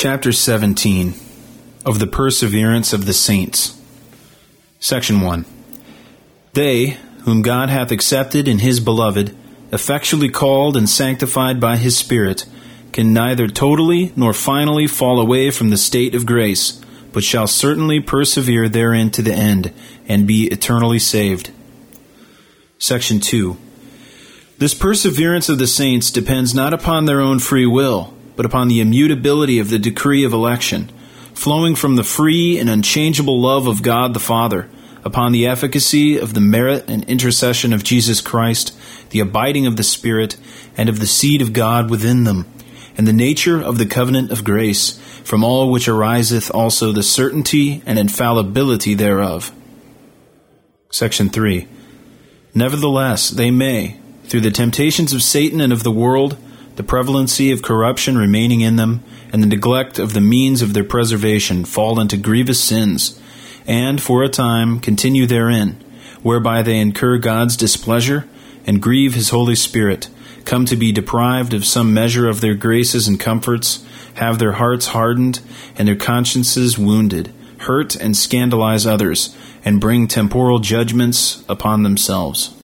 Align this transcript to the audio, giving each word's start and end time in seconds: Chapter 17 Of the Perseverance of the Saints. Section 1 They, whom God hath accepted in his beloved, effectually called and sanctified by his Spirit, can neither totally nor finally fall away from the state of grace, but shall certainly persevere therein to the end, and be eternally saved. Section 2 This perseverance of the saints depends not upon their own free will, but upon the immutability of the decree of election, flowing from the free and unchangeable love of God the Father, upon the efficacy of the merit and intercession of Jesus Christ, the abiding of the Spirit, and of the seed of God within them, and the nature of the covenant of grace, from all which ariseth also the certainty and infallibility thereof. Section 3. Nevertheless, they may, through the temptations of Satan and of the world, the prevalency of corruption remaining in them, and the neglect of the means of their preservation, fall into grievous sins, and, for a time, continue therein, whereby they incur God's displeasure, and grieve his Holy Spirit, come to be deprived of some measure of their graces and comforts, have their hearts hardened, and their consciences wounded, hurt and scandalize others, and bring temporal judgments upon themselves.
Chapter 0.00 0.30
17 0.30 1.14
Of 1.84 1.98
the 1.98 2.06
Perseverance 2.06 2.92
of 2.92 3.04
the 3.04 3.12
Saints. 3.12 3.76
Section 4.78 5.22
1 5.22 5.44
They, 6.52 6.98
whom 7.24 7.42
God 7.42 7.68
hath 7.68 7.90
accepted 7.90 8.46
in 8.46 8.60
his 8.60 8.78
beloved, 8.78 9.36
effectually 9.72 10.28
called 10.28 10.76
and 10.76 10.88
sanctified 10.88 11.58
by 11.58 11.78
his 11.78 11.96
Spirit, 11.96 12.46
can 12.92 13.12
neither 13.12 13.48
totally 13.48 14.12
nor 14.14 14.32
finally 14.32 14.86
fall 14.86 15.18
away 15.18 15.50
from 15.50 15.70
the 15.70 15.76
state 15.76 16.14
of 16.14 16.26
grace, 16.26 16.80
but 17.12 17.24
shall 17.24 17.48
certainly 17.48 17.98
persevere 17.98 18.68
therein 18.68 19.10
to 19.10 19.20
the 19.20 19.34
end, 19.34 19.72
and 20.06 20.28
be 20.28 20.44
eternally 20.44 21.00
saved. 21.00 21.50
Section 22.78 23.18
2 23.18 23.56
This 24.58 24.74
perseverance 24.74 25.48
of 25.48 25.58
the 25.58 25.66
saints 25.66 26.12
depends 26.12 26.54
not 26.54 26.72
upon 26.72 27.06
their 27.06 27.20
own 27.20 27.40
free 27.40 27.66
will, 27.66 28.14
but 28.38 28.46
upon 28.46 28.68
the 28.68 28.80
immutability 28.80 29.58
of 29.58 29.68
the 29.68 29.80
decree 29.80 30.22
of 30.22 30.32
election, 30.32 30.88
flowing 31.34 31.74
from 31.74 31.96
the 31.96 32.04
free 32.04 32.56
and 32.56 32.70
unchangeable 32.70 33.40
love 33.40 33.66
of 33.66 33.82
God 33.82 34.14
the 34.14 34.20
Father, 34.20 34.70
upon 35.04 35.32
the 35.32 35.44
efficacy 35.44 36.16
of 36.16 36.34
the 36.34 36.40
merit 36.40 36.88
and 36.88 37.02
intercession 37.06 37.72
of 37.72 37.82
Jesus 37.82 38.20
Christ, 38.20 38.78
the 39.10 39.18
abiding 39.18 39.66
of 39.66 39.76
the 39.76 39.82
Spirit, 39.82 40.36
and 40.76 40.88
of 40.88 41.00
the 41.00 41.06
seed 41.06 41.42
of 41.42 41.52
God 41.52 41.90
within 41.90 42.22
them, 42.22 42.46
and 42.96 43.08
the 43.08 43.12
nature 43.12 43.60
of 43.60 43.76
the 43.76 43.86
covenant 43.86 44.30
of 44.30 44.44
grace, 44.44 44.96
from 45.24 45.42
all 45.42 45.68
which 45.68 45.88
ariseth 45.88 46.48
also 46.54 46.92
the 46.92 47.02
certainty 47.02 47.82
and 47.86 47.98
infallibility 47.98 48.94
thereof. 48.94 49.50
Section 50.92 51.28
3. 51.28 51.66
Nevertheless, 52.54 53.30
they 53.30 53.50
may, 53.50 53.98
through 54.26 54.42
the 54.42 54.52
temptations 54.52 55.12
of 55.12 55.24
Satan 55.24 55.60
and 55.60 55.72
of 55.72 55.82
the 55.82 55.90
world, 55.90 56.36
the 56.78 56.84
prevalency 56.84 57.50
of 57.50 57.60
corruption 57.60 58.16
remaining 58.16 58.60
in 58.60 58.76
them, 58.76 59.02
and 59.32 59.42
the 59.42 59.48
neglect 59.48 59.98
of 59.98 60.12
the 60.12 60.20
means 60.20 60.62
of 60.62 60.74
their 60.74 60.84
preservation, 60.84 61.64
fall 61.64 61.98
into 61.98 62.16
grievous 62.16 62.62
sins, 62.62 63.20
and, 63.66 64.00
for 64.00 64.22
a 64.22 64.28
time, 64.28 64.78
continue 64.78 65.26
therein, 65.26 65.72
whereby 66.22 66.62
they 66.62 66.78
incur 66.78 67.18
God's 67.18 67.56
displeasure, 67.56 68.28
and 68.64 68.80
grieve 68.80 69.14
his 69.14 69.30
Holy 69.30 69.56
Spirit, 69.56 70.08
come 70.44 70.64
to 70.66 70.76
be 70.76 70.92
deprived 70.92 71.52
of 71.52 71.66
some 71.66 71.92
measure 71.92 72.28
of 72.28 72.40
their 72.40 72.54
graces 72.54 73.08
and 73.08 73.18
comforts, 73.18 73.84
have 74.14 74.38
their 74.38 74.52
hearts 74.52 74.86
hardened, 74.86 75.40
and 75.76 75.88
their 75.88 75.96
consciences 75.96 76.78
wounded, 76.78 77.32
hurt 77.62 77.96
and 77.96 78.16
scandalize 78.16 78.86
others, 78.86 79.36
and 79.64 79.80
bring 79.80 80.06
temporal 80.06 80.60
judgments 80.60 81.44
upon 81.48 81.82
themselves. 81.82 82.54